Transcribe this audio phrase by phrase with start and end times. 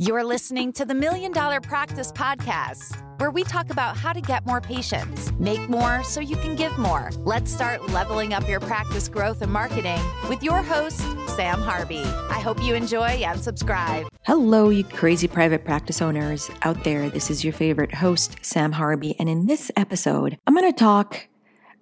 [0.00, 4.44] You're listening to the Million Dollar Practice Podcast, where we talk about how to get
[4.44, 7.12] more patients, make more so you can give more.
[7.18, 11.00] Let's start leveling up your practice growth and marketing with your host,
[11.36, 12.02] Sam Harvey.
[12.02, 14.08] I hope you enjoy and subscribe.
[14.22, 17.08] Hello, you crazy private practice owners out there.
[17.08, 19.14] This is your favorite host, Sam Harvey.
[19.20, 21.28] And in this episode, I'm going to talk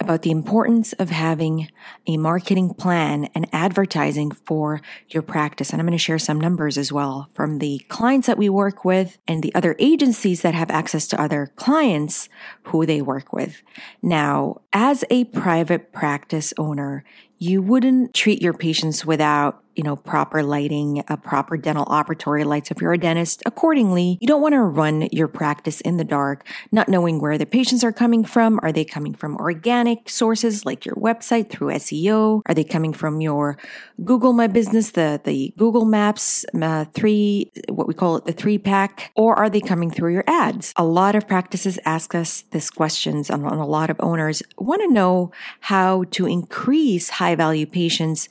[0.00, 1.68] about the importance of having
[2.06, 5.70] a marketing plan and advertising for your practice.
[5.70, 8.84] And I'm going to share some numbers as well from the clients that we work
[8.84, 12.28] with and the other agencies that have access to other clients
[12.64, 13.62] who they work with.
[14.02, 17.04] Now, as a private practice owner,
[17.38, 22.70] you wouldn't treat your patients without you know, proper lighting, a proper dental operatory lights
[22.70, 23.42] if you're a dentist.
[23.46, 27.46] Accordingly, you don't want to run your practice in the dark, not knowing where the
[27.46, 28.58] patients are coming from.
[28.62, 32.42] Are they coming from organic sources like your website through SEO?
[32.46, 33.58] Are they coming from your
[34.04, 38.58] Google My Business, the, the Google Maps, uh, three, what we call it, the three
[38.58, 39.12] pack?
[39.14, 40.72] Or are they coming through your ads?
[40.76, 44.92] A lot of practices ask us this questions and a lot of owners want to
[44.92, 48.28] know how to increase high value patients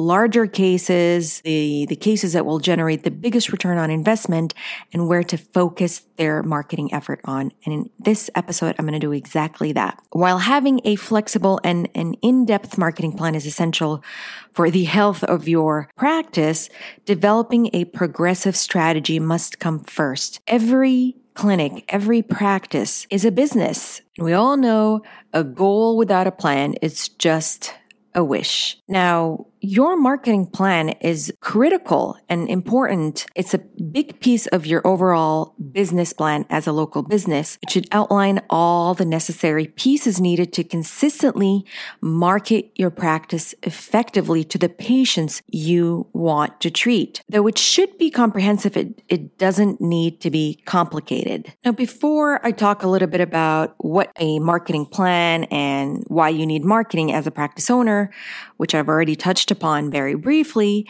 [0.00, 4.54] larger cases, the, the cases that will generate the biggest return on investment
[4.92, 7.52] and where to focus their marketing effort on.
[7.64, 10.02] And in this episode, I'm going to do exactly that.
[10.10, 14.02] While having a flexible and an in-depth marketing plan is essential
[14.54, 16.70] for the health of your practice,
[17.04, 20.40] developing a progressive strategy must come first.
[20.46, 24.00] Every clinic, every practice is a business.
[24.18, 27.74] We all know a goal without a plan is just
[28.14, 28.76] a wish.
[28.88, 33.26] Now, your marketing plan is critical and important.
[33.34, 37.58] It's a big piece of your overall business plan as a local business.
[37.62, 41.64] It should outline all the necessary pieces needed to consistently
[42.00, 47.22] market your practice effectively to the patients you want to treat.
[47.28, 51.52] Though it should be comprehensive, it, it doesn't need to be complicated.
[51.64, 56.46] Now, before I talk a little bit about what a marketing plan and why you
[56.46, 58.10] need marketing as a practice owner,
[58.56, 60.86] which I've already touched touched upon very briefly,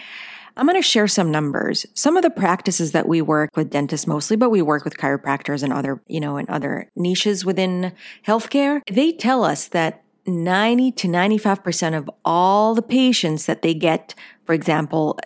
[0.57, 1.87] I'm going to share some numbers.
[1.95, 5.63] Some of the practices that we work with dentists mostly, but we work with chiropractors
[5.63, 7.93] and other, you know, and other niches within
[8.27, 8.83] healthcare.
[8.91, 14.53] They tell us that 90 to 95% of all the patients that they get, for
[14.53, 15.19] example,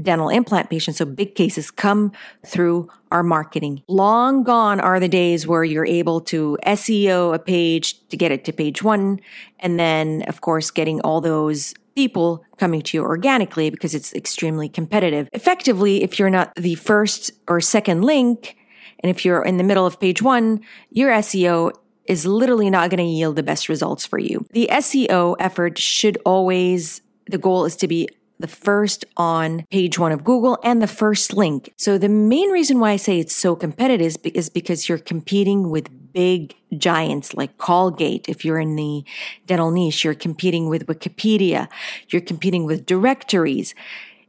[0.00, 2.12] dental implant patients, so big cases come
[2.44, 3.82] through our marketing.
[3.88, 8.44] Long gone are the days where you're able to SEO a page to get it
[8.46, 9.20] to page one.
[9.60, 14.68] And then, of course, getting all those people coming to you organically because it's extremely
[14.68, 15.28] competitive.
[15.32, 18.56] Effectively, if you're not the first or second link,
[19.00, 20.60] and if you're in the middle of page one,
[20.90, 21.72] your SEO
[22.06, 24.44] is literally not going to yield the best results for you.
[24.50, 28.08] The SEO effort should always, the goal is to be
[28.42, 31.72] the first on page one of Google and the first link.
[31.78, 35.88] So the main reason why I say it's so competitive is because you're competing with
[36.12, 38.28] big giants like Colgate.
[38.28, 39.04] If you're in the
[39.46, 41.68] dental niche, you're competing with Wikipedia.
[42.08, 43.74] You're competing with directories.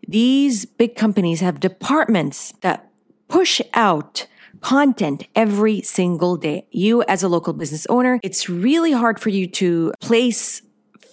[0.07, 2.89] These big companies have departments that
[3.27, 4.27] push out
[4.61, 6.67] content every single day.
[6.71, 10.61] You as a local business owner, it's really hard for you to place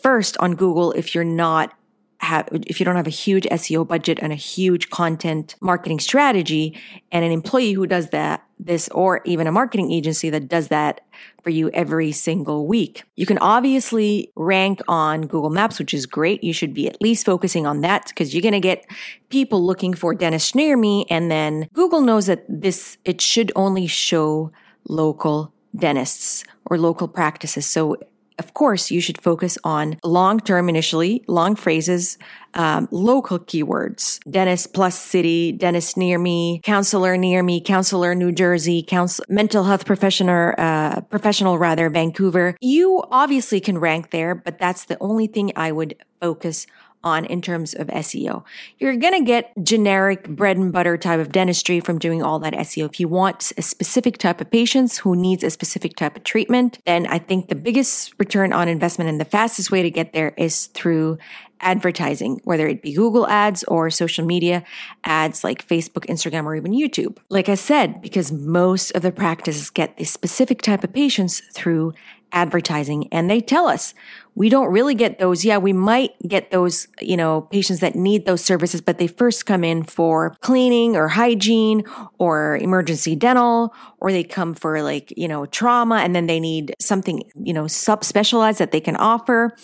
[0.02, 1.74] first on Google if you're not
[2.20, 6.78] have, if you don't have a huge SEO budget and a huge content marketing strategy
[7.10, 11.00] and an employee who does that, this, or even a marketing agency that does that
[11.42, 13.04] for you every single week.
[13.16, 16.44] You can obviously rank on Google Maps, which is great.
[16.44, 18.84] You should be at least focusing on that because you're going to get
[19.30, 21.06] people looking for dentists near me.
[21.08, 24.52] And then Google knows that this, it should only show
[24.86, 27.64] local dentists or local practices.
[27.64, 27.96] So
[28.40, 32.16] of course, you should focus on long term initially, long phrases,
[32.54, 38.82] um, local keywords, dentist plus city, dentist near me, counselor near me, counselor New Jersey,
[38.82, 42.56] counsel, mental health professional, uh, professional rather, Vancouver.
[42.62, 46.66] You obviously can rank there, but that's the only thing I would focus
[47.02, 48.44] on in terms of SEO.
[48.78, 52.52] You're going to get generic bread and butter type of dentistry from doing all that
[52.52, 52.86] SEO.
[52.86, 56.78] If you want a specific type of patients who needs a specific type of treatment,
[56.84, 60.34] then I think the biggest return on investment and the fastest way to get there
[60.36, 61.18] is through
[61.60, 64.64] advertising, whether it be Google ads or social media
[65.04, 67.18] ads like Facebook, Instagram, or even YouTube.
[67.28, 71.94] Like I said, because most of the practices get the specific type of patients through
[72.32, 73.92] advertising and they tell us
[74.40, 75.44] we don't really get those.
[75.44, 79.44] Yeah, we might get those, you know, patients that need those services, but they first
[79.44, 81.84] come in for cleaning or hygiene
[82.16, 86.74] or emergency dental, or they come for like, you know, trauma and then they need
[86.80, 89.54] something, you know, sub specialized that they can offer.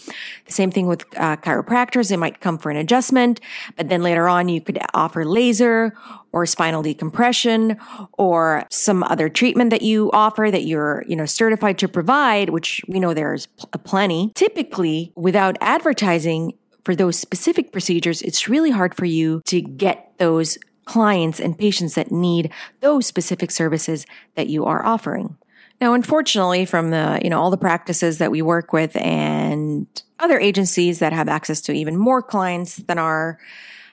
[0.44, 2.10] The same thing with uh, chiropractors.
[2.10, 3.40] They might come for an adjustment,
[3.78, 5.96] but then later on you could offer laser
[6.32, 7.78] or spinal decompression
[8.18, 12.82] or some other treatment that you offer that you're, you know, certified to provide, which
[12.88, 13.46] we know there's
[13.84, 14.32] plenty.
[14.34, 14.65] Typically,
[15.14, 16.54] without advertising
[16.84, 21.94] for those specific procedures, it's really hard for you to get those clients and patients
[21.94, 25.36] that need those specific services that you are offering.
[25.80, 29.86] Now, unfortunately, from the, you know, all the practices that we work with and
[30.20, 33.38] other agencies that have access to even more clients than our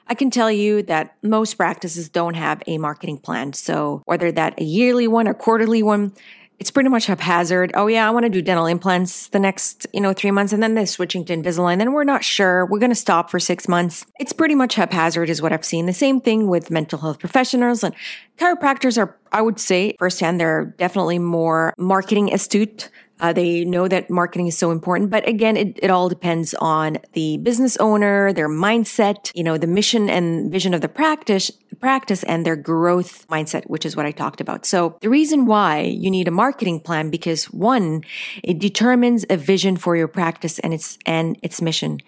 [0.07, 3.53] I can tell you that most practices don't have a marketing plan.
[3.53, 6.13] So whether that a yearly one or quarterly one,
[6.63, 7.73] it's pretty much haphazard.
[7.75, 10.63] Oh yeah, I want to do dental implants the next, you know, three months and
[10.63, 11.77] then they're switching to Invisalign.
[11.77, 12.65] Then we're not sure.
[12.67, 14.05] We're going to stop for six months.
[14.17, 15.87] It's pretty much haphazard is what I've seen.
[15.87, 17.93] The same thing with mental health professionals and
[18.37, 22.89] chiropractors are, I would say firsthand, they're definitely more marketing astute
[23.19, 26.97] uh, they know that marketing is so important, but again, it, it all depends on
[27.13, 32.23] the business owner, their mindset, you know, the mission and vision of the practice, practice
[32.23, 34.65] and their growth mindset, which is what I talked about.
[34.65, 38.03] So the reason why you need a marketing plan, because one,
[38.43, 41.99] it determines a vision for your practice and its, and its mission.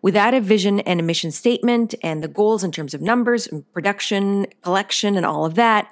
[0.00, 3.70] Without a vision and a mission statement and the goals in terms of numbers and
[3.72, 5.90] production, collection and all of that,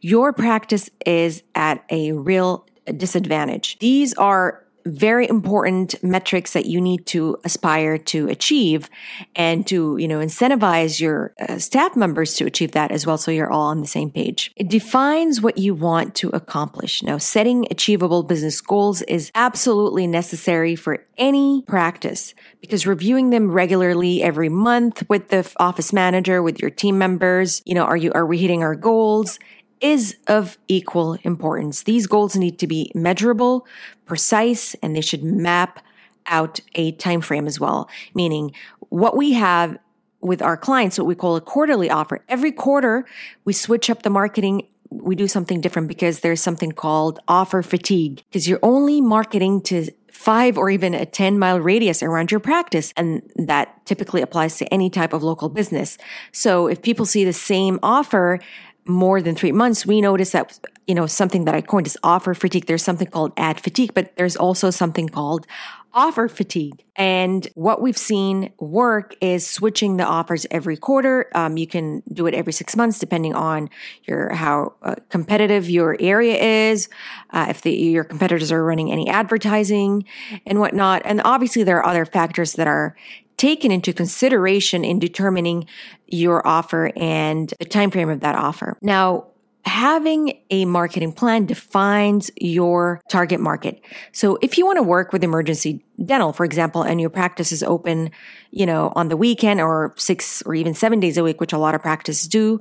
[0.00, 3.78] your practice is at a real disadvantage.
[3.78, 8.88] These are very important metrics that you need to aspire to achieve
[9.36, 13.30] and to you know incentivize your uh, staff members to achieve that as well so
[13.30, 14.52] you're all on the same page.
[14.56, 17.02] It defines what you want to accomplish.
[17.02, 24.22] Now setting achievable business goals is absolutely necessary for any practice because reviewing them regularly
[24.22, 28.26] every month with the office manager with your team members you know are you are
[28.26, 29.38] we hitting our goals
[29.80, 31.82] is of equal importance.
[31.82, 33.66] These goals need to be measurable,
[34.06, 35.80] precise, and they should map
[36.26, 37.88] out a time frame as well.
[38.14, 38.52] Meaning
[38.90, 39.78] what we have
[40.20, 42.24] with our clients, what we call a quarterly offer.
[42.28, 43.06] Every quarter,
[43.44, 44.66] we switch up the marketing.
[44.90, 49.90] We do something different because there's something called offer fatigue because you're only marketing to
[50.10, 52.92] five or even a 10 mile radius around your practice.
[52.96, 55.96] And that typically applies to any type of local business.
[56.32, 58.40] So if people see the same offer
[58.88, 62.34] more than three months, we notice that, you know, something that I coined is offer
[62.34, 62.66] fatigue.
[62.66, 65.46] There's something called ad fatigue, but there's also something called
[65.92, 66.84] offer fatigue.
[66.96, 71.30] And what we've seen work is switching the offers every quarter.
[71.34, 73.70] Um, you can do it every six months, depending on
[74.04, 76.88] your how uh, competitive your area is,
[77.30, 80.04] uh, if the, your competitors are running any advertising
[80.46, 81.02] and whatnot.
[81.04, 82.94] And obviously, there are other factors that are
[83.38, 85.66] taken into consideration in determining
[86.06, 88.76] your offer and the time frame of that offer.
[88.82, 89.28] Now,
[89.64, 93.80] having a marketing plan defines your target market.
[94.12, 97.62] So if you want to work with emergency dental, for example, and your practice is
[97.62, 98.10] open,
[98.50, 101.58] you know, on the weekend or six or even seven days a week, which a
[101.58, 102.60] lot of practices do,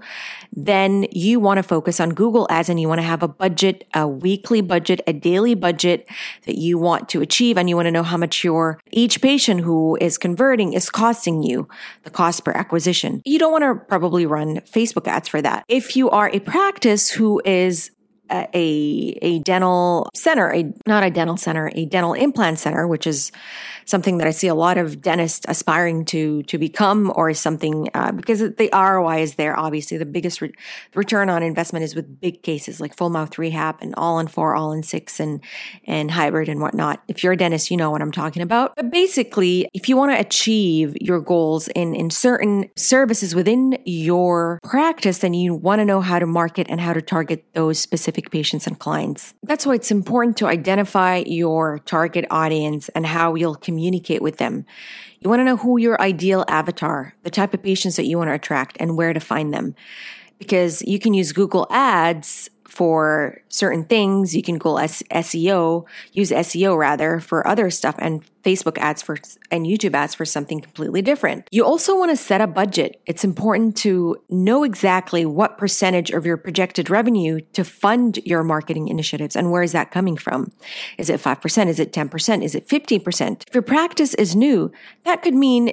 [0.51, 3.88] then you want to focus on Google ads and you want to have a budget,
[3.94, 6.07] a weekly budget, a daily budget
[6.45, 7.57] that you want to achieve.
[7.57, 11.44] And you want to know how much your each patient who is converting is costing
[11.44, 11.68] you
[12.04, 13.22] the cost per acquisition.
[13.25, 15.63] You don't want to probably run Facebook ads for that.
[15.68, 17.92] If you are a practice who is
[18.29, 23.31] a a dental center, a not a dental center, a dental implant center, which is
[23.85, 28.12] something that I see a lot of dentists aspiring to to become, or something uh,
[28.12, 29.57] because the ROI is there.
[29.57, 30.53] Obviously, the biggest re-
[30.94, 34.56] return on investment is with big cases like full mouth rehab and all in four,
[34.56, 35.42] all in six, and
[35.85, 37.02] and hybrid and whatnot.
[37.07, 38.75] If you're a dentist, you know what I'm talking about.
[38.75, 44.59] But basically, if you want to achieve your goals in in certain services within your
[44.63, 48.17] practice, then you want to know how to market and how to target those specific
[48.31, 49.33] patients and clients.
[49.44, 54.38] That's why it's important to identify your target audience and how you'll communicate communicate with
[54.38, 54.66] them.
[55.19, 58.30] You want to know who your ideal avatar, the type of patients that you want
[58.30, 59.76] to attract and where to find them.
[60.40, 64.36] Because you can use Google ads for certain things.
[64.36, 69.18] You can go SEO, use SEO rather for other stuff and Facebook ads for
[69.52, 71.47] and YouTube ads for something completely different.
[71.52, 73.02] You also want to set a budget.
[73.06, 78.88] It's important to know exactly what percentage of your projected revenue to fund your marketing
[78.88, 80.52] initiatives and where is that coming from?
[80.97, 81.68] Is it 5%?
[81.68, 82.44] Is it 10%?
[82.44, 83.44] Is it 15%?
[83.47, 84.71] If your practice is new,
[85.04, 85.71] that could mean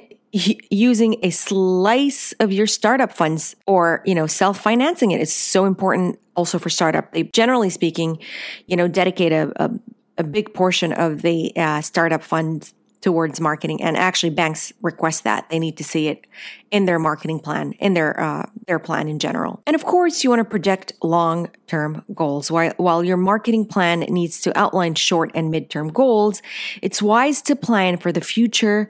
[0.69, 6.19] using a slice of your startup funds or, you know, self-financing it is so important
[6.35, 7.13] also for startup.
[7.13, 8.19] They generally speaking,
[8.67, 9.71] you know, dedicate a, a,
[10.17, 13.81] a big portion of the uh, startup funds towards marketing.
[13.83, 16.25] And actually, banks request that they need to see it
[16.71, 19.61] in their marketing plan, in their uh, their plan in general.
[19.67, 22.51] And of course, you want to project long term goals.
[22.51, 26.41] While, while your marketing plan needs to outline short and mid term goals,
[26.81, 28.89] it's wise to plan for the future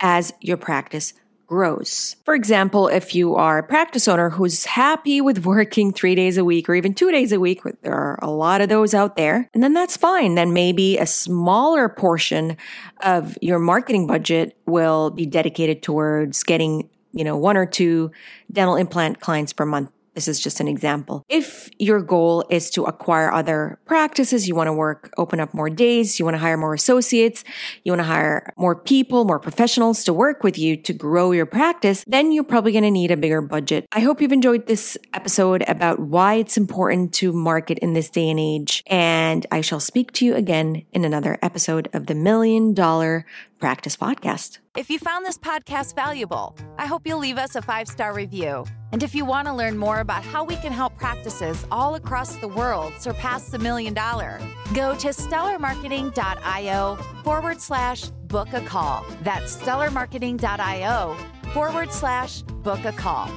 [0.00, 1.14] as your practice
[1.46, 2.16] grows.
[2.24, 6.44] For example, if you are a practice owner who's happy with working three days a
[6.44, 9.48] week or even two days a week, there are a lot of those out there,
[9.54, 10.34] and then that's fine.
[10.34, 12.56] Then maybe a smaller portion
[13.00, 18.12] of your marketing budget will be dedicated towards getting you know, one or two
[18.52, 21.24] dental implant clients per month this is just an example.
[21.28, 25.68] If your goal is to acquire other practices, you want to work, open up more
[25.68, 27.44] days, you want to hire more associates,
[27.84, 31.44] you want to hire more people, more professionals to work with you to grow your
[31.44, 33.86] practice, then you're probably going to need a bigger budget.
[33.92, 38.30] I hope you've enjoyed this episode about why it's important to market in this day
[38.30, 38.82] and age.
[38.86, 43.26] And I shall speak to you again in another episode of the Million Dollar
[43.60, 44.58] Practice Podcast.
[44.76, 48.64] If you found this podcast valuable, I hope you'll leave us a five star review.
[48.96, 52.36] And if you want to learn more about how we can help practices all across
[52.36, 54.40] the world surpass the million dollar,
[54.72, 59.04] go to stellarmarketing.io forward slash book a call.
[59.22, 61.14] That's stellarmarketing.io
[61.52, 63.28] forward slash book a call.